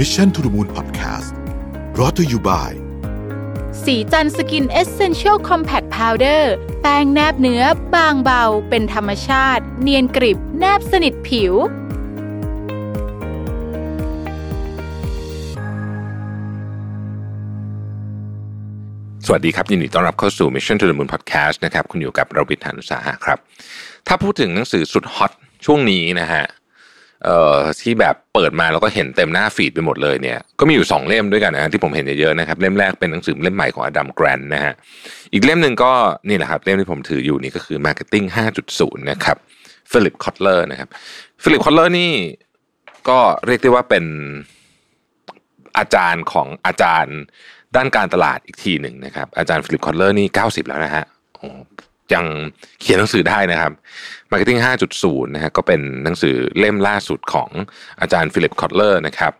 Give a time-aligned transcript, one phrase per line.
[0.00, 1.32] Mission to the Moon Podcast
[1.98, 2.72] รอ t ธออยู่บ่าย
[3.84, 6.52] สีจันสกินเอเซนเชียลคอมแพคพาวเดอร์
[6.82, 7.62] แป้งแนบเนื้อ
[7.94, 11.52] บางเบา เป็นธรรมชาติ เนียนกริบ แนบสนิทผิว
[19.26, 23.38] สวัสดีครับ ยินดีต้อนรับเข้าสู่ Mission to the Moon Podcast นะครับ คุณอยู่กับเราบิทานุสาหะครับ
[24.06, 25.32] ถ้าพูดถึงหนังสือสุดฮอต
[25.64, 26.44] ช่วงนี้นะฮะ
[27.24, 34.74] เอ่อที่แบบเปิดมาแล้วก็เห็นเต็มหน้าฟีดไปหมดเลยเนี่ยก็มีอยู่สองเล่มด้วยกันนะที่ผมเห็นเยอะๆนะครับ เล่มแรกเป็นหนังสือเล่มใหม่ของ Adam Grant นะฮะ
[35.32, 35.92] อีกเล่มหนึ่งก็
[36.28, 38.26] นี่แหละครับ เล่มที่ผมถืออยู่นี่ก็คือ Marketing
[38.66, 39.36] 5.0 นะครับ
[39.92, 40.88] Philip Kotler นะครับ
[41.42, 42.12] Philip Kotler นี่
[43.08, 44.04] ก็เรียกได้ว่าเป็น
[45.78, 47.16] อาจารย์ของอาจารย์
[47.76, 51.04] ด้านการตลาดอีกทีหนึ่งนะครับ อาจารย์ Philip Kotler นี่ 90 แล้วนะฮะ
[52.14, 52.24] ยัง
[52.80, 53.72] เขียนหนังสือได้นะครับ
[54.30, 54.60] Marketing
[54.96, 57.50] 5.0นะฮะก็เป็นหนังสือเล่มล่าสุดของ
[58.00, 59.32] อาจารย์ Philip Kotler นะครับ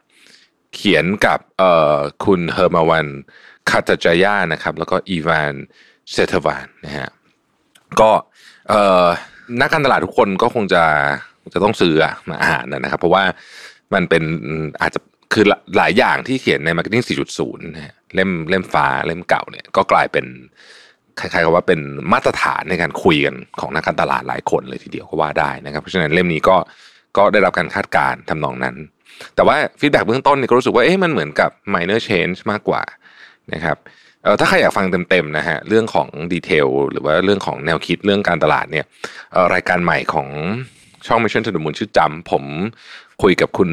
[0.75, 3.07] เขียนกับเอ่อคุณ Hermawan
[3.71, 5.55] Kartajaya นะครับ แล้วก็ Iwan
[6.13, 7.09] Setiawan นะฮะ
[8.01, 8.11] ก็
[8.69, 9.07] เอ่อ
[9.61, 10.85] นักการตลาดทุกคนก็คงจะ
[11.55, 11.95] จะต้องซื้อ
[12.31, 13.25] มาอ่านนะครับ เพราะว่า
[13.95, 14.25] มันเป็น
[14.83, 15.01] อาจจะ
[15.33, 15.45] คือ
[15.77, 17.05] หลายอย่างที่เขียนใน Marketing
[17.37, 20.27] 4.0นะฮะเล่มเล่มฟ้าเล่มเก่าเนี่ยก็กลายเป็น
[21.21, 21.81] คล้ายๆกับว่าเป็น
[22.13, 26.57] มาตรฐานในการคุยกันของนักการตลาดหลายคนเลยทีเดียวก็ว่าได้นะครับ เพราะฉะนั้นเล่มนี้ก็
[27.17, 28.77] ก็ได้รับการคาดการณ์ทำนองนั้น
[29.35, 32.83] แต่ว่า feedback เบื้องต้นเนี่ยก็รู้สึกว่าเอ๊ะมันเหมือนกับ minor change มากกว่า
[33.55, 33.77] นะครับ
[34.23, 38.85] เออถ้าใครอยากฟังเต็มๆนะฮะเรื่องของ detail หรือว่าเรื่องของแนวคิดเรื่องการตลาดเนี่ย
[39.55, 40.29] รายการใหม่ของ
[41.07, 42.45] ช่อง Mission to the Moon ชื่อจำผม
[43.23, 43.71] คุยกับคุณ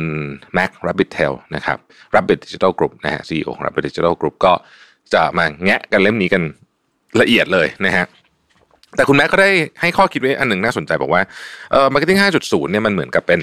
[0.57, 1.77] Mac Rabbit Tail นะครับ
[2.15, 4.53] Rabbit Digital Group นะฮะ CEO ของ Rabbit Digital Group ก็
[5.13, 6.43] จะมาแงะกันเล่มนี้กัน
[7.21, 8.05] ละเอียดเลยนะฮะ
[8.95, 11.21] แต่คุณแม็กก็ได้ให้ข้อคิดไว้อันหนึ่งน่าสนใจบอกว่า
[11.71, 13.41] เอ่อ marketing 5.0 เนี่ยมันเหมือนกับเป็น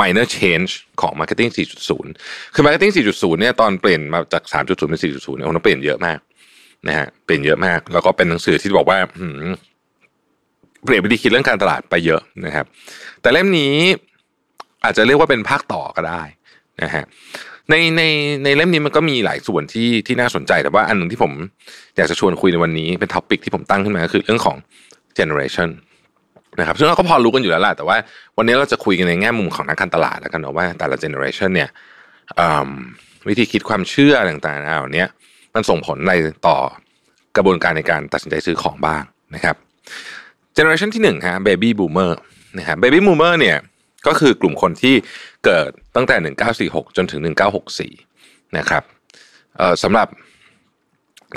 [0.00, 1.50] minor change ของ marketing
[1.96, 6.18] 4.0 คือ marketing 4.0 เนี่ยตอนเปลี่ยนมาจาก 3.0 เป็น 4.0 เนี่ยมันเปลี่ยนเยอะมาก
[6.88, 8.98] นะฮะเปลี่ยนเยอะมาก แล้วก็เป็นหนังสือที่บอกว่า
[10.84, 12.66] เปลี่ยนวิธีคิดเรื่องการตลาดไปเยอะนะครับ
[13.20, 13.74] แต่เล่มนี้
[14.84, 16.22] อาจจะเรียกว่าเป็นภาคต่อก็ได้
[16.82, 17.04] นะฮะ
[17.72, 18.02] ในใน
[18.44, 21.32] ในเล่มนี้มันก็มีหลายส่วนที่ที่น่าสนใจแต่ว่าอันหนึ่งที่ผม
[21.96, 24.56] อยากจะชวนคุยในวันนี้เป็นท็อปิกที่ผมตั้งขึ้นมาก็คือเรื่องของ
[25.18, 25.68] generation
[26.58, 27.96] นะครับซึ่งเราก็พอรู้กันอยู่แล้วแหละแต่ว่า
[28.36, 31.68] วันนี้เราจะคุยกันในแง่มุมของนักการตลาดแล้วกันเนาะว่าแต่ละ generation เนี่ย
[33.28, 35.04] วิธีคิดความเชื่อต่างๆเหล่านี้
[35.54, 36.14] มันส่งผลอะไร
[36.48, 36.56] ต่อ
[37.36, 39.02] กระบวนการในการตัดสินใจซื้อของบ้าง
[39.34, 39.56] นะครับ
[40.56, 42.12] generation ที่หนึ่งฮะ baby boomer
[42.58, 43.56] นะฮะ baby boomer เนี่ย
[44.06, 44.94] ก็คือกลุ่มคนที่
[45.44, 46.16] เกิดตั้งแต่
[46.84, 47.20] 1946 จนถึง
[47.88, 48.82] 1964 นะครับ
[49.82, 50.08] สำหรับ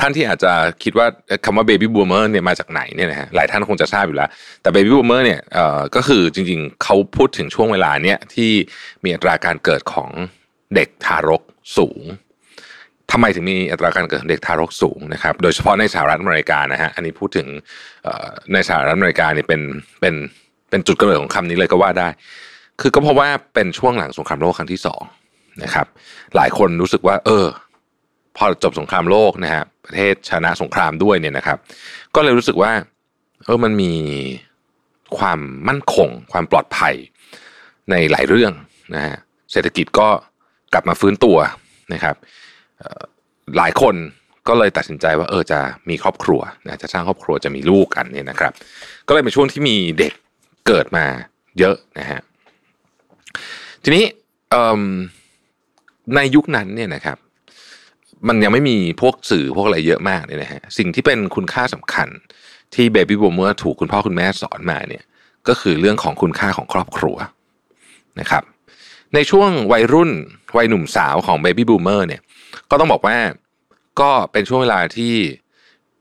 [0.02, 0.54] ท่านที่อาจจะ
[0.84, 1.08] คิดว่า
[1.46, 4.30] คำว่า baby boomer เนี่ยมาจากไหนเนี่ยนะฮะหลายท่านคงจะทราบอยู่แล้ว
[4.62, 5.42] แต่ baby boomer เนี่ย
[5.96, 8.52] ก็คือจริงๆเขาพูดถึงช่วงเวลาเนี้ยที่
[9.04, 10.10] มีอัตราการเกิดของ
[10.76, 11.42] เด็กทารก
[11.78, 12.04] สูง
[13.12, 17.48] ทำไมถึงมีอัตราการเกิดของเด็กทารกสูงนะครับ โดยเฉพาะในสหรัฐอเมริกานะฮะอันนี้พูดถึง
[18.54, 19.62] ในสหรัฐอเมริกาเนี่ยเป็น
[20.02, 20.16] เป็น
[20.70, 22.08] เป็นจุดกำเนิดของคำนี้เลยก็ว่าได้
[22.82, 25.02] คือก็เพราะว่าเป็นช่วงหลังสงครามโลกครั้งที่สอง
[25.64, 25.88] นะครับ
[26.36, 27.46] หลายคนรู้สึกว่า เออ
[28.38, 31.58] พอจบสงครามโลกนะฮะประเทศชนะสงครามด้วยเนี่ยนะครับ
[32.16, 32.72] ก็เลยรู้สึกว่า
[33.46, 33.94] เออมันมี
[35.18, 36.94] ความมั่นคง ความปลอดภัย
[37.92, 38.54] ในหลายเรื่อง
[38.96, 39.16] นะฮะ
[39.52, 40.08] เศรษฐกิจก็
[40.74, 41.38] กลับมาฟื้นตัว
[41.94, 42.16] นะครับ
[43.58, 43.96] หลายคน
[44.48, 45.60] ก็เลยตัดสินใจว่าเออจะ
[45.90, 48.54] มีครอบครัวนะจะสร้างครอบครัวจะมีลูกกันเนี่ยนะครับ
[49.08, 50.14] ก็เลยเป็นช่วงที่มีเด็ก
[50.68, 51.06] เกิดมา
[51.60, 52.22] เยอะนะฮะ
[53.84, 54.06] ทีนี้
[56.16, 57.18] ในยุคนั้นเนี่ยนะครับ
[58.28, 62.08] มันยังไม่มีพวกสื่อพวกอะไรเยอะมากเนี่ยนะฮะสิ่งที่เป็นคุณค่าสำคัญ
[62.74, 65.04] ที่เบบี้บูมเมอร์ถูกคุณพ่อคุณแม่สอนมาเนี่ย
[65.48, 67.18] ก็คือเรื่องของคุณค่าของครอบครัว
[68.20, 68.44] นะครับ
[69.14, 70.12] ในช่วงวัยรุ่น
[70.58, 72.22] วัยหนุ่มสาวของ Baby Boomer เนี่ย
[72.70, 73.18] ก็ต้องบอกว่า
[74.02, 75.14] ก็เป็นช่วงเวลาที่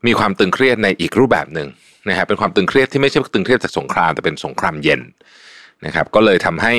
[0.07, 1.67] มีความตึงเครียดในอีกรูปแบบหนึ่ง
[2.09, 5.01] นะฮะเป็นความตึงเครียดที่ไม่ใช่ตึงเครียดจากสงครามแต่เป็นสงครามเย็น
[5.85, 6.73] นะครับ ก็เลยทำให้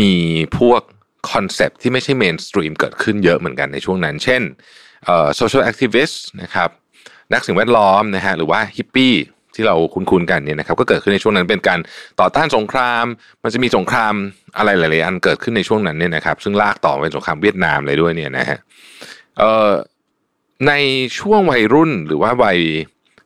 [0.00, 0.12] มี
[0.58, 0.82] พวก
[1.30, 4.42] concept ที่ไม่ใช่ mainstream เกิดขึ้นเยอะเหมือนกันในช่วงนั้น เช่น
[5.04, 6.70] เอ่อ social activist นะครับ
[7.32, 9.14] นักสิ่งแวดล้อมนะฮะหรือว่าฮิปปี้
[9.54, 11.78] ที่เราคุ้นๆกันเนี่ยนะครับก็เกิดขึ้นในช่วงนั้นเป็นการ
[12.20, 13.04] ต่อต้านสงคราม
[13.42, 14.14] มันจะมีสงคราม
[14.56, 18.58] อะไรหลายๆอันเกิดขึ้นในช่วงนั้นเนี่ยนะครับ ซึ่งลากต่อไปสงครามเวียดนามเลยด้วยเนี่ยนะฮะ
[19.38, 19.70] เอ่อ
[20.68, 20.72] ใน
[21.18, 22.58] ช่วงวัยรุ่นหรือว่าวัย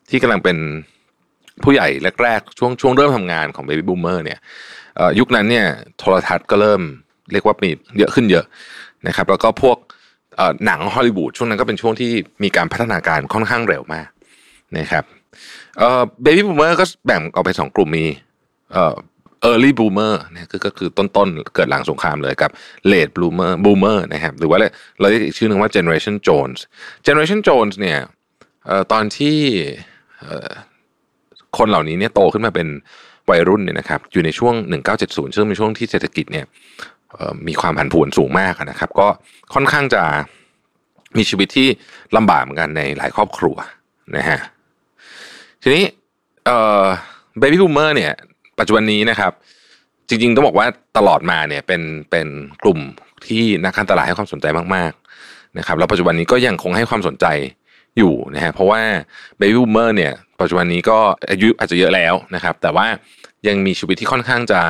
[0.09, 0.57] ที่กำลังเป็น
[1.63, 1.87] ผู้ใหญ่
[2.23, 4.39] แรกๆช่วงช่วงเริ่มทำงานของเบบี้บูมเมอร์เนี่ย
[5.19, 5.67] ยุคนั้นเนี่ย
[5.97, 6.81] โทรทัศน์ก็เริ่ม
[7.31, 8.45] เรียกว่ามีเยอะขึ้นเยอะ
[9.07, 9.77] นะครับ แล้วก็พวก
[10.65, 12.11] หนังฮอลลีวูดช่วงนั้นก็เป็นช่วงที่
[12.43, 14.07] มีการพัฒนาการค่อนข้างเร็วมาก
[14.77, 15.03] นะครับ
[16.21, 18.05] เบบี้บูมเมอร์ก็แบ่งออกไปสองกลุ่มมี
[18.71, 18.77] เอ
[19.49, 22.51] early boomer นะคือก็คือต้นๆ เกิดหลังสงครามเลยกับ
[22.91, 24.57] late boomer boomer นะครับหรือว่า
[24.99, 26.59] เราเรียกอีกชื่อหนึ่งว่า generation Jones
[27.05, 27.99] generation Jones เนี่ย
[28.91, 29.37] ตอนที่
[31.57, 32.67] คนเหล่านี้เนี่ยโตขึ้นมาเป็น
[33.29, 34.53] วัยรุ่นเนี่ยนะครับอยู่ในช่วง
[34.95, 36.45] 1970 ซึ่งเป็นช่วงที่เศรษฐกิจเนี่ย
[37.47, 39.07] มีความผันผวนสูงมากนะครับ ก็
[39.53, 40.03] ค่อนข้างจะ
[41.17, 41.67] มีชีวิตที่
[42.17, 43.55] ลำบากเหมือนกันในหลายครอบครัว
[44.17, 44.39] นะฮะ
[45.61, 45.83] ทีนี้
[46.45, 48.13] เบบี้บูมเมอร์เนี่ย
[48.59, 49.31] ปัจจุบันนี้นะครับ
[50.09, 51.81] จริงๆ ต้องบอกว่าตลอดมาเนี่ยเป็น
[52.11, 52.27] เป็น
[52.63, 52.79] กลุ่ม
[53.25, 54.45] ที่นักการตลาดให้ความสนใจ
[54.75, 57.25] มากๆนะครับแล้วปัจจุบันนี้ก็ยังคงให้ความสนใจ
[57.97, 58.81] อยู่นะฮะเพราะว่า
[59.37, 60.97] เบบี้บูมเมอร์เนี่ย ปัจจุบันนี้ก็
[61.31, 62.87] อายุอาจจะเยอะแล้วนะครับ แต่ว่า
[63.47, 64.61] ยังมีชีวิตที่ค่อนข้างจะ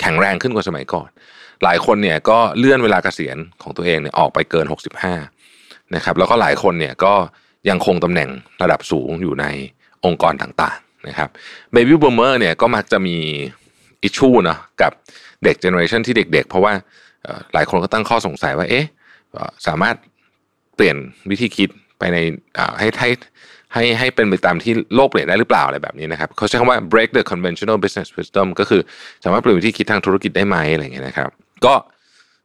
[0.00, 1.08] แข็งแรงขึ้นกว่าสมัยก่อน
[1.64, 4.66] หลายคนเนี่ยก็เลื่อนเวลาเกษียณของตัวเองเนี่ยออกไปเกิน
[5.30, 7.14] 65นะครับ แล้วก็หลายคนเนี่ยก็
[7.68, 8.30] ยังคงตำแหน่ง
[8.62, 9.46] ระดับสูงอยู่ใน
[10.04, 11.28] องค์กรต่างๆนะครับ
[11.72, 13.16] เบบี้บูมเมอร์เนี่ยก็มักจะมี
[14.02, 14.92] issue นะกับ
[15.44, 16.72] เด็กเจเนอเรชันที่เด็ก ๆ เพราะว่า
[17.54, 18.86] หลายคนก็ตั้งข้อสงสัยว่าเอ๊ะ
[19.66, 19.96] สามารถ
[20.74, 20.96] เปลี่ยน
[21.30, 21.68] วิธีคิด
[21.98, 22.18] ไปใน
[22.78, 23.10] ให้ให้
[23.74, 28.80] ให้ให้เป็นไปตามที่โลกเปลี่ยนได้หรือเปล่าอะไรแบบนี้นะครับเขาใช้คำว่า break the conventional business wisdom ก็คือ
[29.24, 31.30] สามารถเปลี่ยนวิธีคิดทางธุรกิจได้ไหมอะไรเงี้ยนะครับ
[31.64, 31.74] ก็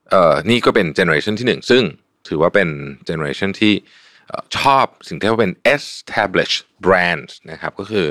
[0.10, 1.84] เอ่อนี่ก็เป็นเจเนอเรชันที่หนึ่งซึ่ง
[2.28, 2.70] ถือว่าเป็น
[3.06, 3.74] เจเนอเรชันที่
[4.58, 8.08] ชอบสิ่งที่เรียกว่าเป็น established brand นะครับก็คือ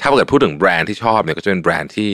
[0.00, 2.12] ถ้าเกิดพูดถึงแบรนด์ที่ชอบเนี่ยก็จะเป็นแบรนด์ที่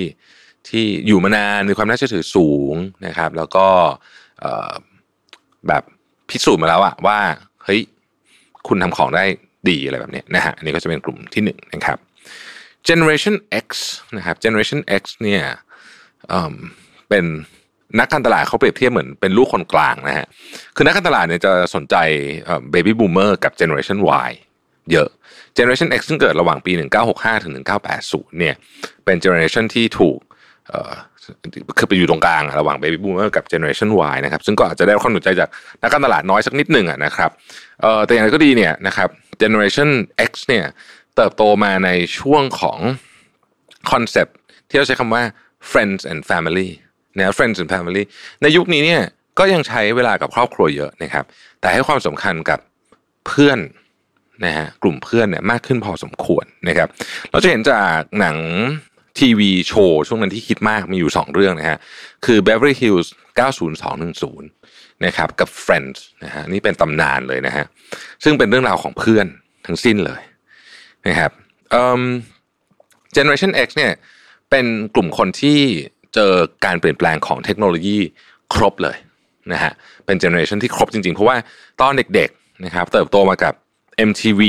[0.68, 2.74] ที่อยู่มานานมีความน่าเชื่อถือสูง
[3.06, 3.66] นะครับ แล้วก็
[5.68, 5.82] แบบ
[6.30, 7.18] พิสูจน์มาแล้วอะว่า
[7.64, 7.80] เฮ้ย
[8.68, 9.24] คุณทำของได้
[9.70, 11.98] ดีอะไรแบบนี้นะฮะอันนี้ก็จะเป็นกลุ่มที่หนึ่งนะครับ
[12.88, 13.68] generation X
[14.16, 15.42] นะครับ generation X เนี่ย
[17.08, 17.24] เป็น
[17.98, 20.26] นักการตลาดเขาเปรียบเทียบเหมือนเป็นลูกคนกลางนะฮะ
[20.76, 21.96] คือนักการตลาดเนี่ยจะสนใจ
[22.74, 24.30] baby boomer กับ generation Y
[24.92, 25.08] เยอะ
[25.56, 26.72] generation X ซึ่งเกิดระหว่างปี
[27.08, 28.54] 1965 ถึง 1980 เนี่ย
[29.04, 30.18] เป็น generation ที่ถูก
[31.78, 35.48] คือไปอยู่ตรงกลางระหว่าง baby boomer กับ generation Y นะครับซึ่งก็อาจจะได้ความสนใจจาก
[35.82, 37.30] นักการตลาดน้อยสักนิดหนึ่งนะครับ
[38.06, 39.08] แต่อย่างไรก็ดีเนี่ยนะครับ
[39.42, 39.90] generation
[40.30, 40.66] X เนี่ย
[41.16, 42.78] เติบโตมาในช่วงของ
[43.90, 44.26] คอนเซป
[44.68, 45.22] ที่เราใช้คำว่า
[45.70, 46.68] friends and family
[47.16, 48.02] นะ friends and family
[48.42, 49.02] ในยุคนี้เนี่ย
[49.38, 51.24] ก็ยังใช้เวลากับครอบครัวเยอะนะครับ
[51.60, 52.60] แต่ให้ความสำคัญกับ
[53.26, 53.58] เพื่อน
[54.44, 56.88] นะฮะกลุ่มเพื่อนเนี่ยมากขึ้นพอสมควรนะครับ
[57.30, 58.36] เราจะเห็นจากหนัง
[59.18, 61.78] ทีวีโชว์ช่วงนั้นที่คิดมากมีอยู่ 2 เรื่องนะฮะ
[62.24, 63.08] คือ Beverly Hills
[63.38, 64.73] 90210
[65.04, 67.64] นะครับกับ Friends นะฮะนี่เป็นตำนานเลยนะฮะ
[68.24, 69.26] ซึ่งเป็นเรื่องราวของเพื่อน
[69.66, 70.22] ทั้งสิ้นเลย
[71.08, 71.30] นะครับ
[71.70, 72.02] เอ่อ
[73.16, 73.92] Generation X เนี่ย
[74.50, 75.58] เป็นกลุ่มคนที่
[76.14, 76.32] เจอ
[76.64, 77.98] การเปลี่ยนแปลงของเทคโนโลยี
[78.54, 78.96] ครบเลย
[79.52, 79.72] นะฮะ
[80.06, 81.36] เป็นเจเนอเรชันที่ครบจริงๆ เพราะว่า
[81.80, 83.54] ตอนเด็กๆนะครับเติบโตมากับ
[84.08, 84.42] MTV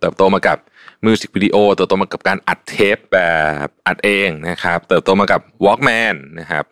[0.00, 0.58] เติบโตมากับ
[1.04, 3.18] มิวสิกวิดีโอเติบโตมากับการอัดเทปแบ
[3.66, 6.64] บอัดเองนะครับ เติบโตมากับ Walkman นะครับ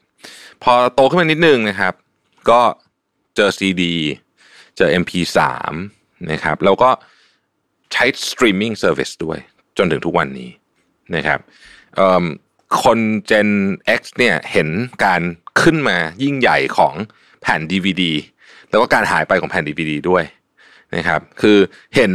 [0.62, 1.94] พอโตขึ้นมานิดนึงนะครับ
[2.50, 2.60] ก็
[3.38, 3.82] เจอ CD
[4.76, 5.38] เจอ MP3
[6.30, 6.90] นะครับแล้วก็
[7.92, 9.38] ใช้ streaming service ด้วย
[9.78, 10.50] จนถึงทุกวันนี้
[11.16, 11.40] นะครับ
[12.82, 12.98] คน
[13.30, 13.50] Gen
[14.00, 14.68] X เนี่ยเห็น
[15.04, 15.22] การ
[15.62, 16.94] ขึ้นมายิ่งใหญ่ของ
[17.42, 18.02] แผ่น DVD
[18.70, 20.24] แล้วก็การหายไปของแผ่น DVD ด้วย
[20.96, 21.58] นะครับคือ
[21.96, 22.12] เห็น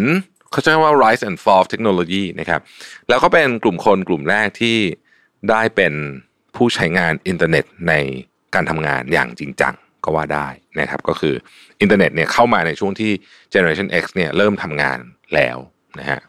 [0.51, 2.61] เขาใช้ว่า rise and fall technology นะครับ
[3.09, 4.77] แล้วก็เป็นกลุ่มคนกลุ่มแรกที่
[5.49, 5.93] ได้เป็น
[6.55, 7.93] ผู้ใช้งานอินเทอร์เน็ตใน
[8.53, 10.47] การทำงานอย่างจริงจัง ก็ว่าได้
[10.79, 11.33] นะครับ ก็คือ
[11.81, 13.11] อินเทอร์เน็ตเนี่ยเข้ามาในช่วงที่
[13.53, 14.99] generation X เนี่ยเริ่มทำงาน
[15.35, 15.57] แล้ว
[15.99, 16.19] นะฮะ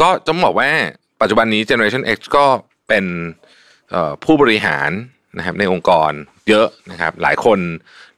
[0.00, 0.68] ก็จะบอกว่า
[1.20, 2.44] ปัจจุบันนี้ generation X ก็
[2.88, 3.04] เป็น
[4.24, 4.90] ผู้บริหาร
[5.38, 6.12] นะครับในองค์กร
[6.48, 7.58] เยอะนะครับ หลายคน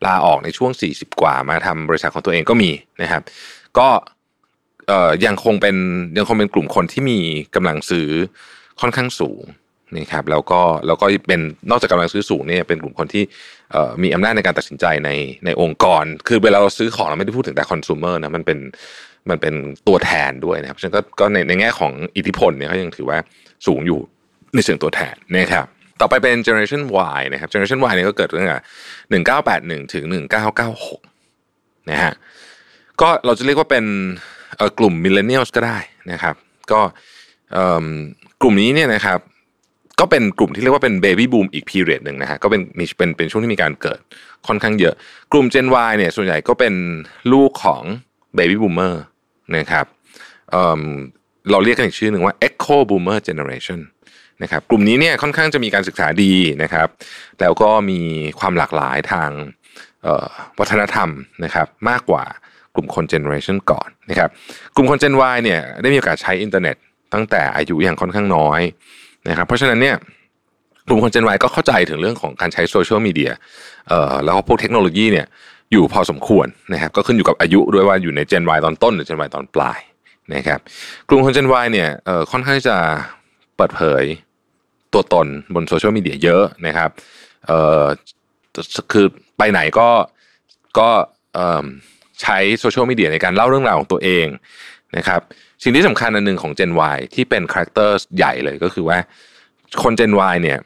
[0.07, 2.71] ลาออกในช่วง 40 กว่ามาทำบริษัทของตัวเองก็มี
[3.03, 3.23] นะครับ
[3.79, 3.89] ก็
[5.27, 5.77] ยังคงเป็น
[6.17, 7.21] ยังคงเป็นกลุ่มคนที่มี
[7.55, 8.09] กำลังซื้อ
[8.81, 9.43] ค่อนข้างสูง
[9.97, 13.25] นะครับแล้วก็แล้วก็เป็นนอกจากกำลังซื้อสูงเนี่ยเป็นกลุ่มคนที่
[14.03, 15.11] มีอำนาจในการตัดสินใจใน
[15.45, 18.59] ในองค์กร คือเวลาเราซื้อของเราไม่ได้พูดถึงแต่คอน sumer นะมันเป็น
[19.31, 19.55] มันเป็น
[19.89, 23.19] ตัวแทนด้วยนะครับฉะนั้นก็ในในแง่ของอิทธิพลเนี่ยเขายังถือว่า
[23.67, 24.01] สูงอยู่
[24.55, 25.67] ในเชิงตัวแทนนะครับ
[26.01, 26.83] ต่อไปเป็น generation
[27.19, 28.59] Y นะครับ generation Y เนี่ยก็เกิดตั้งแต่
[29.11, 31.01] หนึ่งเก้าแปดหนึ่งถึงหนึ่งเก้าเก้าหก
[31.91, 32.15] นะฮะ
[33.01, 33.85] ก็เราจะเรียกว่าเป็น
[34.79, 35.79] กลุ่ม millennials ก็ได้
[36.13, 36.35] นะครับ
[36.73, 36.81] ก็
[38.43, 39.19] กลุ่มนี้เนี่ยนะครับ
[40.01, 43.99] ก็เป็นกลุ่มที่เรียกว่าเป็น baby boom อีก period หนึ่งนะฮะก็เป็นมีเป็นเป็นช่วงที่มีการเกิด
[44.47, 44.95] ค่อนข้างเยอะ
[45.33, 46.75] กลุ่ม Gen Y เนี่ยส่วนใหญ่ก็เป็น
[47.33, 47.83] ลูกของ
[48.39, 48.95] baby boomer
[49.57, 49.87] นะครับ
[50.51, 53.81] เราเรียกกันอีกชื่อหนึ่งว่า echo boomer generation
[54.43, 56.33] นะครับกลุ่มนี้เนี่ยค่อนข้างจะมีการศึกษาดี
[56.63, 56.89] นะครับ
[57.41, 58.01] แล้วก็มี
[58.41, 59.31] ความหลากหลายทาง
[60.59, 61.09] วัฒนธรรม
[61.45, 62.25] นะครับมากกว่า
[62.75, 64.31] กลุ่มคนเจเนอเรชันก่อนนะครับ
[64.77, 66.77] กลุ่มคน Gen Y เนี่ยได้มีโอกาสใช้อินเทอร์เน็ต
[67.15, 68.61] ตั้งแต่อายุอย่างค่อนข้างน้อย
[69.29, 69.97] นะครับเพราะฉะนั้นเนี่ย
[70.87, 73.31] กลุ่มคน Gen Y ก็เข้าใจถึงเรื่องของการใช้โซเชียลมีเดีย
[74.25, 75.27] แล้วก็พวกเทคโนโลยีเนี่ย
[75.73, 79.79] อยู่พอสมควรนะครับก็ขึ้นอยู่กับอายุด้วยว่าอยู่ใน Gen Y ตอนต้นหรือ Gen Y ตอนปลาย
[80.35, 80.61] นะครับ
[81.09, 81.89] กลุ่มคน Gen Y เนี่ย
[82.31, 82.77] ค่อนข้างจะ
[83.57, 84.05] เปิดเผย
[84.93, 86.91] ตัวตนบนโซเชียลมีเดียเยอะนะครับ
[88.93, 89.07] คือ
[89.39, 89.89] ไปไหนก็
[90.79, 90.89] ก็
[92.23, 94.27] ใช้โซเชียลมีเดียในการเล่าเรื่องราวของตัวเอง
[94.97, 95.21] นะครับ
[95.63, 98.99] สิ่งที่สำคัญอันหนึ่งของ Gen Y ที่เป็น character ใหญ่เลยก็คือว่า
[99.83, 100.59] คน Gen Y เนี่ย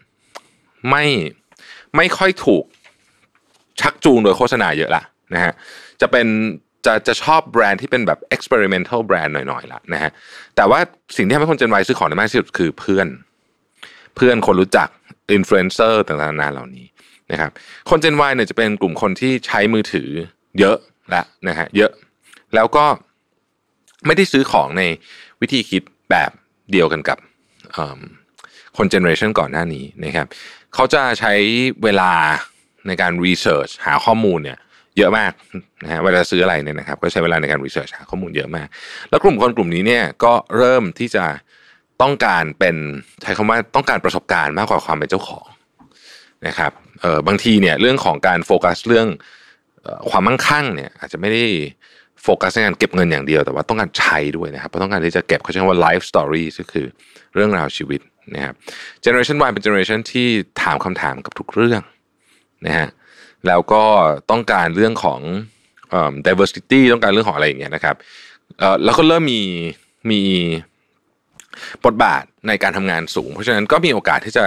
[0.90, 1.04] ไม่
[1.96, 2.64] ไม่ค่อยถูก
[3.80, 5.02] ชักจูงโดยโฆษณาเยอะละ
[5.34, 5.52] นะฮะ
[6.00, 6.26] จะเป็น
[6.86, 10.10] จะจะชอบแบรนด์ที่เป็นแบบ experimental แบรนด์หน่อยๆละนะฮะ
[10.56, 10.80] แต่ว่า
[11.16, 13.06] สิ่งที่ทำให้คน Gen Y ซื้อของได้มากที่สุดคือเพื่อน
[14.16, 14.88] เพื่อนคนรู้จัก
[15.32, 16.86] อินฟลูเอนเซอร์ต่างๆนานาเหล่านี้
[17.32, 17.50] นะครับ
[17.90, 20.08] คน Gen Y เนี่ยจะเป็นกลุ่มคนที่ใช้มือถือ
[20.58, 20.76] เยอะ
[21.14, 21.90] ละนะฮะเยอะ
[22.54, 22.84] แล้วก็
[24.06, 24.82] ไม่ได้ซื้อของใน
[25.40, 26.30] วิธีคิดแบบ
[26.72, 27.18] เดียวกันกับ
[28.76, 30.26] คนเจเนอเรชันก่อนหน้านี้นะครับ
[30.74, 31.32] เขาจะใช้
[31.84, 32.12] เวลา
[32.86, 34.58] ในการ research หาข้อมูลเนี่ย
[34.96, 35.32] เยอะมาก
[35.82, 38.68] นะฮะเวลาซื้ออะไรเนี่ยนะครับ ก็ใช้เวลาในการ research หาข้อมูลเยอะมาก
[39.10, 41.24] แล้วกลุ่มคนกลุ่มนี้เนี่ยก็เริ่มที่จะ
[42.02, 42.76] ต้องการเป็น
[43.22, 45.46] ใช้คำว่าต้องการประสบการณ์มากกว่าความเป็นเจ้าของ
[46.46, 49.08] นะครับเออบางทีเนี่ยเรื่องของการโฟกัสเรื่อง
[50.10, 51.44] ความมั่งคั่งเนี่ยอาจจะไม่ได้
[52.22, 56.86] โฟกัสในการเก็บเงินอย่างเดียว แต่ว่าต้องการใช้ด้วยนะครับเพราะต้องการที่จะเก็บเขาใช้คำว่า life story ก็คือ
[57.34, 58.00] เรื่องราวชีวิต
[58.34, 58.54] นะครับ
[59.02, 60.28] เจเนอเรชัน Y เป็นเจเนอเรชันที่
[60.62, 61.82] ถามคำถามกับทุกเรื่อง
[62.66, 62.88] นะฮะ
[63.46, 63.82] แล้วก็
[64.30, 65.20] ต้องการเรื่องของ
[66.26, 67.96] diversity ต้องการเรื่องของอะไรอย่างเงี้ยนะครับ
[68.84, 69.42] แล้วก็เริ่มมี
[70.10, 70.22] มี
[71.84, 74.44] บทบาทในการทำงานสูง เพราะฉะนั้นก็มีโอกาสที่จะ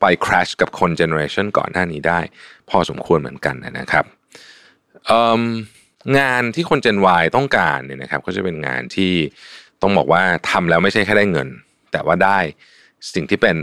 [0.00, 2.20] ไป clash กับคนเจเนอเรชันก่อนหน้านี้ได้
[2.70, 4.04] พอสมควรเหมือนกันนะครับ
[6.18, 9.12] งานที่คน Gen Y ต้องการเนี่ยนะครับ ก็จะเป็นงานที่
[9.82, 11.48] ต้องบอกว่าทำแล้วไม่ใช่แค่ได้เงิน
[11.92, 12.38] แต่ว่าได้
[13.14, 13.56] สิ่งที่เป็น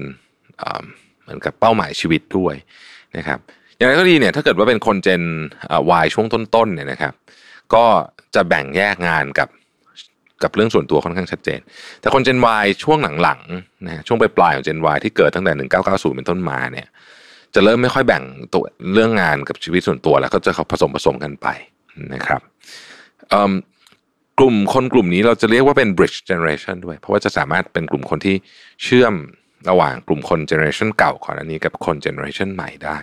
[1.21, 2.55] เหมือนกับเป้าหมายชีวิตด้วย
[3.17, 3.39] นะครับ
[3.75, 5.23] อย่างไรก็ดีเนี่ยถ้าเกิดว่าเป็นคน Gen
[6.03, 7.13] Y ช่วงต้นๆเนี่ยนะครับ
[7.73, 7.85] ก็
[8.35, 9.49] จะแบ่งแยกงานกับ
[10.43, 11.59] กับเรื่องส่วนตัวค่อนข้างชัดเจน
[12.01, 16.87] แต่คน Gen Y ช่วงหลังๆนะช่วงปลายๆของ Gen Y ที่เกิดตั้งแต่ 1990 เป็นต้นมาเนี่ย
[17.55, 21.47] จะเริ่มไม่ค่อยแบ่งตัวเรื่องงานกับชีวิตส่วนตัวแล้วก็จะผสมผสมกันไป
[22.13, 22.41] นะครับ
[24.39, 28.35] กลุ่มคนกลุ่มนี้เราจะเรียกว่าเป็น bridge generation ด้วย เพราะว่าจะสามารถเป็นกลุ่มคนที่
[28.83, 29.13] เชื่อม
[29.69, 32.97] ระหว่างกลุ่มคน generation เก่าก่อนอันนี้กับคน generation ใหม่ได้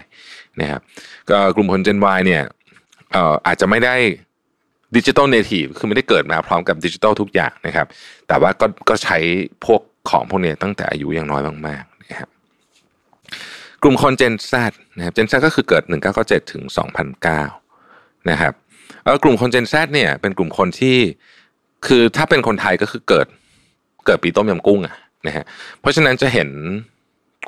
[0.60, 0.80] นะครับ
[1.30, 2.42] ก็กลุ่มคน Gen Y เนี่ย
[3.46, 3.94] อาจจะไม่ได้
[4.96, 7.86] digital native คือไม่ได้เกิดมาพร้อมกับดิจิตอลทุกอย่างนะครับ
[8.28, 9.18] แต่ว่าก็ก็ใช้
[9.64, 9.80] พวก
[10.10, 12.28] ของพวกนี้ตั้งแต่อายุยังน้อยมากๆนะครับ
[13.82, 14.52] กลุ่มคน Gen Z
[14.96, 15.82] นะครับ Gen Z ก็คือเกิด
[16.18, 16.62] 1997 ถึง
[17.46, 18.54] 2009 นะครับ
[19.22, 20.96] กลุ่มคน Gen Z เนี่ย เป็นกลุ่มคนที่
[21.86, 23.26] คือถ้าเป็นคนไทยก็คือเกิด
[24.06, 24.94] เกิดปีต้มยำกุ้งอะ
[25.26, 25.44] นะฮะ
[25.80, 26.48] เพราะฉะนั้นจะเห็น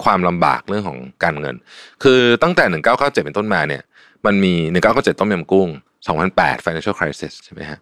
[0.04, 1.54] ความลำบากเรื่องของการเงิน
[2.02, 2.64] คือตั้งแต่
[2.94, 3.82] 1997 เป็นต้นมาเนี่ย
[4.26, 4.54] มันมี
[4.88, 5.68] 1997 ต้มยำกุ้ง
[6.16, 7.78] 2008 financial crisis ใช่ไหมฮะ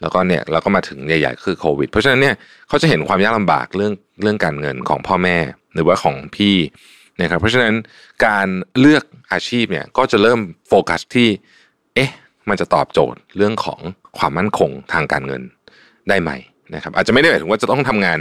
[0.00, 2.34] แล้วก็เนี่ยเราก็มาถึงใหญ่ๆคือโควิด เพราะฉะนั้นเนี่ย
[2.68, 5.36] เขาจะเห็นความยากลำบากเรื่องเรื่องการเงินของพ่อแม่
[5.74, 6.56] หรือว่าของพี่
[7.20, 7.74] นะครับ เพราะฉะนั้น
[8.26, 8.46] การ
[8.80, 11.28] เลือกอาชีพเนี่ยก็จะเริ่มโฟกัสที่
[11.94, 12.10] เอ๊ะ
[12.50, 13.80] มันจะตอบโจทย์เรื่องของ
[14.18, 15.42] ความมั่นคงทางการเงิน
[16.08, 16.30] ได้ไหม
[16.74, 18.18] นะครับอาจจะไม่ได้หมายถึงว่าจะต้องทำงาน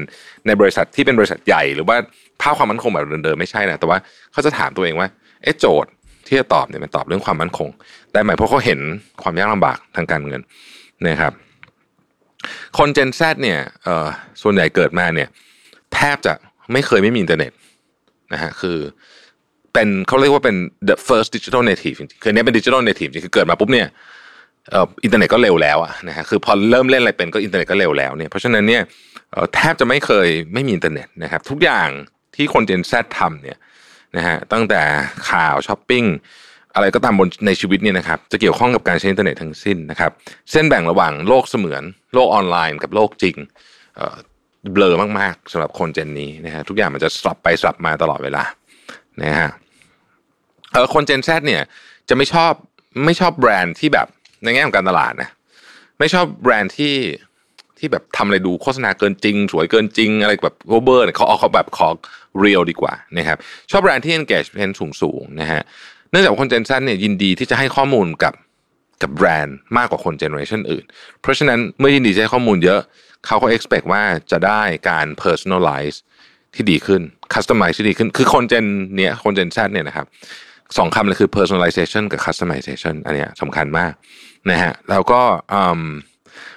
[0.47, 1.95] ในบริษัทที่เป็นบริษัทใหญ่ หรือว่า
[2.41, 3.97] ภาพความมั่นคงแบบเดิมๆไม่ใช่นะแต่ว่า
[4.31, 5.07] เขาจะถามตัวเองว่า
[5.43, 5.91] เอ๊ะโจทย์
[6.27, 7.69] ที่จะตอบเนี่ยมันตอบเรื่องความมั่นคง
[8.13, 8.79] ได้ไหมเพราะเขาเห็น
[9.23, 10.41] ความยากลำบากทางการเงิน
[11.07, 11.33] นะครับ
[12.77, 14.07] คน Gen Z เนี่ยเอ่อ
[14.41, 15.29] ส่วนใหญ่เกิดมาเนี่ย
[15.93, 16.33] แทบจะ
[16.73, 17.51] ไม่เคยไม่มีอินเทอร์เน็ต
[18.33, 18.77] นะฮะคือ
[19.73, 20.55] เป็นเขาเรียกว่าเป็น
[20.89, 23.87] the first digital native จริงๆคือเนี้ยเป็น digital native จริงคือเกิดมาปุ๊บเนี่ย
[25.03, 28.81] อินเทอร์เน็ตก็เร็วแล้วอะนะฮะคือพอเริ่มเล่นอะไรเป็นก็อินเทอร์เน็ตก็เร็วแล้วเนี่ยเพราะฉะนั้นเนี่ย
[29.55, 31.89] แทบจะไม่เคยไม่มีอินเทอร์เน็ตนะครับทุกอย่าง
[32.35, 33.57] ที่คน Gen Z ทำเนี่ย
[34.17, 34.81] นะฮะตั้งแต่
[35.29, 36.05] ข่าวช้อปปิ้ง
[36.75, 40.11] อะไรก็ตามบนในชีวิตเนี่ยนะครับจะเกี่ยวข้องกับการใช้อินเทอร์เน็ตทั้งสิ้นนะครับ
[40.51, 41.83] เส้นแบ่งระหว่างโลกเสมือน
[42.13, 43.35] โลกออนไลน์กับโลกจริง
[44.73, 48.43] เบลอมากๆสำหรับคน Gen นี้นะฮะทุกอย่างมันจะสลับไปสลับมาตลอดเวลา
[49.21, 49.49] นะฮะ
[50.93, 51.61] คน Gen Z เนี่ย
[52.09, 52.53] จะไม่ชอบ
[53.05, 54.07] ไม่ชอบแบรนด์ที่แบบ
[54.43, 55.29] ในแง่ของการตลาดนะ
[55.99, 56.95] ไม่ชอบแบรนด์ที่
[57.77, 61.87] ที่แบบทำอะไรดูโฆษณาเกินจริง สวยเกินจริง อะไรแบบโอเวอร์เขาเอาเขาแบบขอ
[62.39, 63.37] real ดีกว่านะครับ
[63.71, 65.61] ชอบแบรนด์ที่ engagement สูงสูงนะฮะ
[66.11, 68.33] เนื่องจากคน Gen Z เนี่ยยินดีที่จะให้ข้อมูลกับ
[69.01, 70.85] กับแบรนด์มากกว่าคน generation อื่น
[71.21, 72.81] เพราะฉะนั้นเมื่อยินดีจะให้ข้อมูลเยอะ
[73.25, 75.97] เขาก็ expect ว่าจะได้การ personalize
[76.55, 77.01] ที่ดีขึ้น
[77.33, 78.65] customize ที่ดีขึ้น คือคน Gen
[78.97, 80.05] เนี้ยคน Gen Z เนี่ยนะครับ
[80.77, 83.93] สองคำเลยคือ personalization กับ customization อันเนี้ยสำคัญมาก
[84.51, 85.21] นะฮะแล้วก็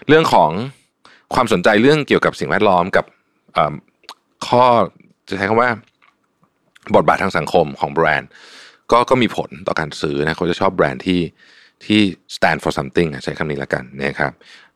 [0.09, 0.51] เรื่องของ
[1.35, 3.05] ความสนใจเรื่องเกี่ยวกับสิ่งแวดล้อมกับ
[4.47, 4.65] ข้อ
[5.29, 5.71] จะใช้คำว่า
[6.95, 8.29] บทบาททางสังคมของแบรนด์
[8.93, 11.21] ก็ก็มีผลต่อการซื้อนะเขาจะชอบแบรนด์ที่
[11.87, 12.01] ที่
[12.37, 14.33] stand for something ใช้คำนี้และกันนะครับ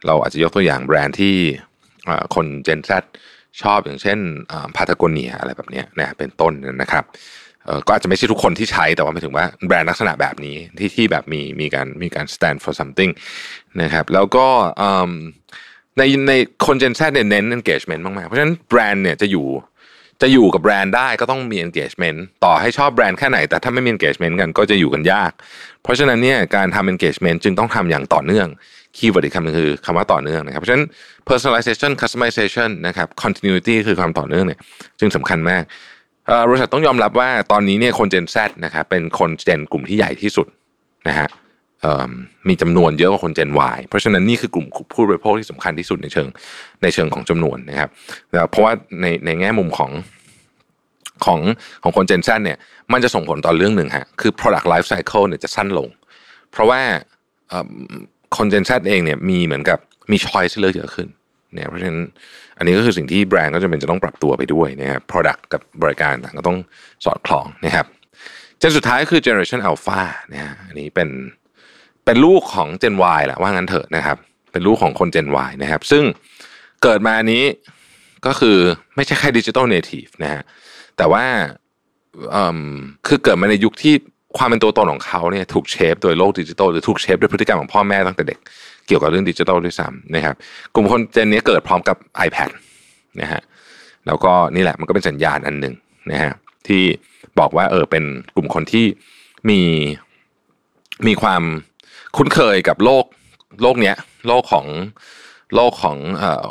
[0.07, 1.37] เราอาจจะยกตัวอย่างแบรนด์ที่
[2.35, 2.91] คน Gen Z
[3.63, 4.19] ชอบอย่างเช่น
[4.77, 6.53] พาตาโกเนียอะไรแบบนี้นะเป็นต้น
[6.83, 7.05] นะครับ
[7.87, 13.11] ก็อาจจะไม่ใช่ทุกคนที่ใช้แต่ว่าหมายถึงว่าแบรนด์ลักษณะแบบนี้ที่ที่แบบมีมีการมีการ stand for something
[13.83, 14.47] นะครับแล้วก็
[15.99, 16.33] ในใน
[16.67, 19.47] คน Gen Z เนี่ยเน้น engagement มากๆ เพราะฉะนั้นแบรนด์เนี่ยจะอยู่
[20.23, 25.33] จะอยู่กับแบรนด์ได้ก็ต้องมี engagement ต่อให้ชอบแบรนด์แค่ไหน แต่ถ้าไม่มี engagement กันก็จะอยู่กันยาก
[25.83, 28.47] เพราะฉะนั้นเนี่ยการทำ engagement จึงต้องทำอย่างต่อเนื่อง
[28.97, 30.85] keyword อีกคำนึงคือคำว่าต่อเนื่องนะครับเพราะฉะนั้น
[31.29, 34.59] personalization customization นะครับ continuity คือความต่อเนื่องเนี่ย
[35.01, 35.63] จึงสำคัญมาก
[36.49, 40.47] บริษัทต้องยอมรับว่าตอนนี้เนี่ยคน Gen Z นะครับเป็นคน Gen กลุ่มที่ใหญ่ที่สุด
[41.09, 41.29] นะฮะ
[42.49, 46.29] มีจำนวนเยอะกว่าคน Gen Y เพราะฉะนั้นนี่คือกลุ่มผู้บริโภคที่สำคัญที่สุดในเชิง
[46.83, 47.91] ในเชิงของจำนวนนะครับ
[48.51, 49.91] เพราะว่าในในแง่มุมของ
[51.25, 51.41] ของ
[51.83, 52.59] ของคน Gen Z เนี่ย
[52.93, 55.89] มันจะส่งผลต่อเรื่องหนึ่งฮะคือ product life cycle เนี่ยจะสั้นลง
[56.51, 56.81] เพราะว่า
[58.37, 59.79] คน Gen Z เองเนี่ยมีเหมือนกับ
[60.11, 61.09] มี choice เลือกเยอะขึ้น
[61.55, 62.01] เนี่ยเพราะฉะนั้น
[62.59, 66.59] อันนี้ก็คือสิ่งที่แบรนด์ก็จะเป็นจะต้องปรับตัวไปด้วยนะครับ product กับบริการต่างก็ต้อง
[67.05, 67.87] สอดคล้องนะครับ
[68.59, 70.01] เจนสุดท้ายคือ generation alpha
[70.33, 71.09] นะฮะอันนี้เป็น
[72.05, 74.17] เป็นลูกของ Gen Y แหละว่างั้นเถอะนะครับ
[74.53, 76.03] เป็นลูกของคน Gen Y นะครับ ซึ่ง
[76.83, 77.45] เกิดมาอันนี้
[78.27, 78.57] ก็คือ
[78.97, 80.43] ไม่ใช่แค่ดิจิทัลเนทีฟนะฮะ
[80.97, 81.25] แต่ว่า
[83.07, 83.95] คือเกิดมาในยุคที่
[84.37, 88.39] ความเป็นตัวตนของเขาเนี่ยถูกเชฟโดยโลกดิจิทัลหรือถูกเชฟด้วยพฤติกรรมของพ่อแม่ตั้งแต่เด็ก
[88.87, 90.35] เกี่ยวกับเรื่องดิจิทัลด้วยซ้ำนะครับ
[90.75, 92.51] กลุ่มคนเจนนี้เกิดพร้อมกับ iPad
[93.21, 93.43] นะฮะ
[94.07, 95.75] แล้วก็นี่แหละมันก็เป็นสัญญาณอันหนึ่ง
[96.11, 96.33] นะฮะ
[96.67, 96.83] ที่
[97.39, 98.05] บอกว่าเออเป็น
[98.37, 98.87] กลุ่มคนที่
[99.49, 99.61] มี
[101.07, 101.43] มีความ
[102.17, 103.05] คุ้นเคยกับโลก
[103.63, 104.67] โลกเนี้ยโลกของ
[105.55, 106.49] โลกของเอ่อ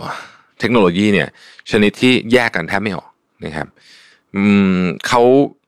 [0.60, 1.30] เทคโนโลยีเนี่ย
[1.72, 3.10] ชนิดที่แยกกันแทบไม่ออก
[3.46, 3.68] นะครับ
[5.08, 5.22] เขา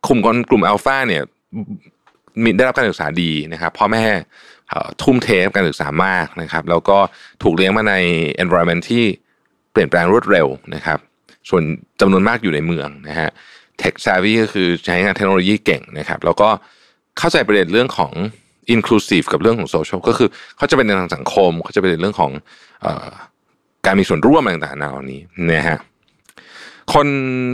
[0.07, 0.17] คุม
[0.50, 1.24] กลุ่มอัลฟาเนี่ย
[2.43, 4.03] มีได้รับการศึกษาดีนะครับพ่อแม่
[5.01, 6.97] ทุ่มเทการศึกษามากนะครับ แล้วก็
[7.43, 7.95] ถูกเลี้ยงมาใน
[8.43, 9.04] environment ที่
[9.71, 10.99] เปลี่ยนแปลงรวดเร็วนะครับ
[11.49, 11.63] ส่วน
[12.01, 13.30] จำนวนมากอยู่ในเมืองนะฮะ
[13.82, 16.49] tech savvy ก็คือใช้งานเทคโนโลยีเก่งนะครับ แล้วก็
[17.17, 18.12] เข้าใจประเด็นเรื่องของ
[18.75, 22.32] inclusive กับเรื่องของ social ก็คือเขาจะเป็นในทางสังคมเขาจะเป็นในเรื่องของ
[22.86, 22.88] อ
[23.86, 25.21] การมีส่วนร่วมต่างๆเหล่านี้
[25.54, 25.78] นะฮะ
[26.93, 27.08] คน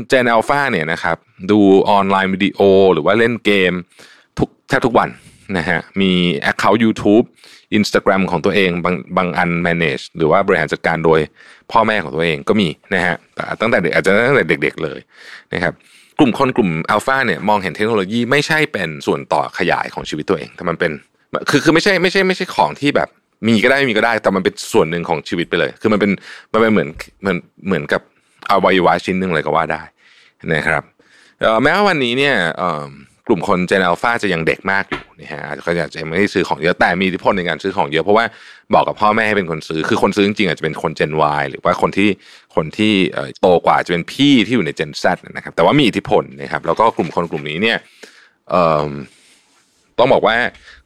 [0.07, 1.17] เจนอัลฟาเนี่ยนะครับ
[1.51, 2.59] ดูออนไลน์วิดีโอ
[2.93, 3.73] หรือว่าเล่นเกม
[4.37, 5.09] ทุกแทบทุกวัน
[5.57, 6.11] นะฮะมี
[6.51, 7.25] Account YouTube
[7.77, 11.19] Instagram ของตัวเองบางบางอัน manage หรือว่าบริหารจัดการโดย
[11.71, 13.15] พ่อแม่ของตัวเองก็มีนะฮะ
[13.59, 14.99] ตั้งแต่เด็กอาจจะตั้งแต่เด็ก ๆ เลย
[15.53, 15.73] นะครับ
[16.19, 20.91] กลุ่มคนกลุ่มอัลฟาเนี่ยมองเห็นเทคโนโลยีไม่ใช่เป็นส่วนต่อขยายของชีวิตตัวเอง แต่มันเป็น
[21.49, 23.09] คือคือไม่ใช่ไม่ใช่ไม่ใช่ของที่แบบ
[23.47, 26.11] มีก็ได้มีก็ได้ แต่มันเป็นส่วนหนึ่งของชีวิตไปเลย คือมันเป็น
[26.51, 26.89] มันเป็นเหมือน
[27.21, 28.01] เหมือนเหมือนกับ
[28.51, 29.81] อวัยวะชิ้นหนึ่งเลยก็ว่าได้
[30.53, 30.83] นะครับ
[31.63, 32.35] แม้ว่าวันนี้เนี่ย
[33.27, 38.25] กลุ่มคน Gen Alpha จะยังเด็กมากอยู่ นะฮะอาจจะจะไม่ได้ซื้อของเยอะแต่มีอิทธิพลในการซื้อของเยอะเพราะว่า
[38.73, 42.09] บอกกับพ่อแม่ให้เป็นคนซื้อคือคนซื้อจริงๆอาจจะเป็นคนเจน Y หรือว่าคนที่
[42.55, 42.93] คนที่
[43.41, 47.77] โตกว่าจะเป็นพี่ที่อยู่ใน Gen Z นะครับ แต่ว่ามีอิทธิพลนะครับแล้วก็กลุ่มคนกลุ่มนี้เนี่ย
[49.99, 50.35] ต้องบอกว่า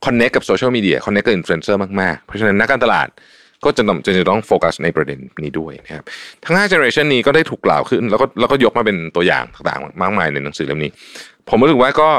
[0.05, 3.09] connect กับโซเชียลมีเดีย connect กับอินฟลูเอนเซอร์มากๆ เพราะฉะนั้นนักการตลาด
[3.63, 6.03] ก็จะต้องจะต้องโฟกัสในประเด็นนี้ด้วยนะครับ
[6.45, 10.91] ทั้ง5 generation นี้ก็ได้ถูกกล่าวขึ้น แล้วก็แล้วก็ยกมาเป็นตัวอย่างต่างๆ มากมายในหนังสือเล่มนี้
[11.49, 12.09] ผมรู้สึกว่าก็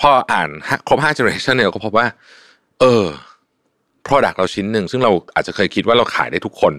[0.00, 0.48] พออ่าน
[0.88, 2.06] ครบ5 generation เนี่ยก็พบว่า
[2.80, 3.04] เออ
[4.06, 6.74] product เราชิ้นหนึ่งซึ่งเราอาจจะเคยคิดว่าเราขายได้ทุกคน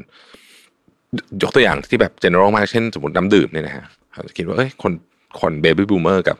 [1.41, 4.93] ยกตัวอย่างที่แบบ general มากเช่น สมมติน้ำดื่มเนี่ยนะฮะเราจะคิดว่าเอ้ยคน
[5.41, 6.37] คนเบบี้บูมเมอร์กับ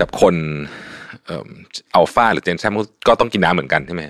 [0.00, 0.34] กับคน
[1.94, 2.72] อัลฟาหรือเจนแซม
[3.08, 4.02] ก็ต้องกินน้ำเหมือนกันใช่ไหม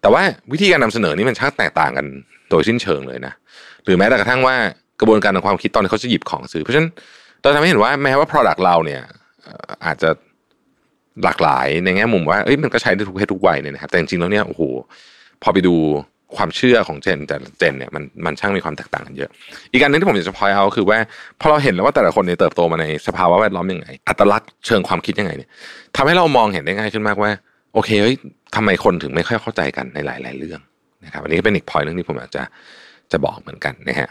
[0.00, 2.06] แต่ว่าวิธีการนำเสนอนี่มันช่างแตกต่างกัน
[2.50, 3.32] โดยสิ้นเชิงเลยนะ
[3.84, 4.56] หรือแม้แต่กระทั่งว่า
[5.00, 6.90] กระบวนการทางความคิดตอนที่เขาจะหยิบของซื้อ เพราะฉะนั้น
[7.40, 9.02] เราทำให้เห็นว่าแม้ว่า Product เราเนี่ย
[9.84, 10.10] อาจจะ
[11.24, 14.62] หลากหลายในแง่มุมว่าเอ้ยมันก็ใช้ได้ทุกเพศทุกวัยเนี่ยนะครับแต่จริงๆแล้วเนี่ยโอ้โห
[15.42, 15.74] พอไปดู
[16.36, 19.30] ความเชื่อของเจนแต่เจนเนี่ยมันมันช่างมีความแตกต่างกันเยอะ
[19.72, 20.98] อีกการนึงที่ผมอยากจะพอยเอาคือว่า
[21.40, 25.48] พอเราเห็นแล้วว่าแต่ละคนเนี่ยเติบโตมาในสภาวะแวดล้อมยังไง อัตลักษณ์เชิงความคิดยังไงเนี่ย
[25.96, 27.30] ทำให้เรามองเห็นได้ง่ายขึ้นมากว่า
[27.74, 28.16] โอเคเฮ้ย
[28.56, 30.60] ทำไมคนถึงไม่ค่อยเข้าใจกันในหลาย ๆ เรื่อง
[31.04, 32.42] นะครับอันนี้ก็เป็นอีกพอยนึงที่ผมอยากจะ
[33.12, 34.10] จะบอกเหมือนกันนะฮะ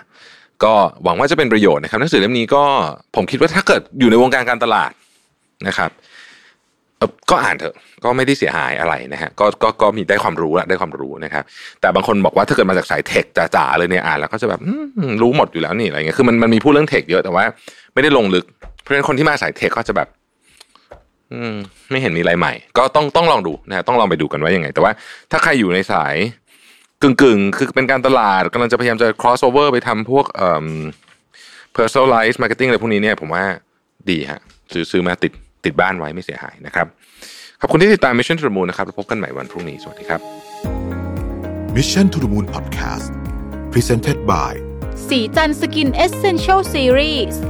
[0.64, 2.64] ก็หวังว่าจะเป็นประโยชน์นะครับหนังสือเล่มนี้ก็
[3.16, 4.92] ผมคิดว่าถ้าเกิดอยู่ในวงการการตลาด
[5.68, 5.92] นะครับ
[7.30, 11.44] ก็อ่านเถอะก็ไม่ได้เสียหายอะไรนะฮะก็ก็ก็มีได้ความรู้ละได้ความรู้นะครับ
[11.82, 14.62] แต่บางคนบอกว่าถ้าเกิดมาจากสายเทคจ๋าๆเลยเนี่ยอ่านแล้วก็จะแบบ
[15.22, 17.44] รู้หมดอยู่แล้วนี่อะไรเงี้ยคือมันมันมีพูดเรื่องเทคเยอะแต่ว่า
[17.94, 18.46] ไม่ได้ลงลึก
[18.82, 20.08] เพราะฉะนั้นคนที่มาสายเทคก็จะแบบ
[21.34, 21.56] อืม
[21.92, 24.92] ไม่เห็นมีอะไรใหม่ ก็ต้องต้องลองดูนะต้องลองไปดูกันว่ายังไง แต่ว่า
[25.32, 26.16] ถ้าใครอยู่ในสาย
[27.02, 30.68] กึ่งกึ่งคือเป็นการตลาดกำลังจะพยายามจะ cross over ไปทำพวกเอ่อ
[31.78, 33.44] personalized marketing อะไรพวกนี้เนี่ย ผมว่า
[34.10, 34.42] ดีฮะ
[34.74, 35.34] ซื้อซื้อมาติด
[35.66, 36.88] ติดบ้านไว้ไม่เสียหายนะครับ
[37.62, 40.22] ขอบคุณที่ติดตาม Mission to the Moon นะครับแล้วพบกันใหม่วันพรุ่งนี้ สวัสดีครับ
[41.76, 43.10] Mission to the Moon Podcast
[43.74, 44.54] Presented by
[45.08, 47.42] สีจันสกินเอเซนเช l ลซีรีส์